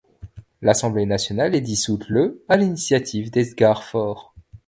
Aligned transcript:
L'Assemblée 0.63 1.05
nationale 1.05 1.53
est 1.53 1.61
dissoute 1.61 2.09
le 2.09 2.43
à 2.49 2.57
l’initiative 2.57 3.29
d’Edgar 3.29 3.83
Faure. 3.83 4.33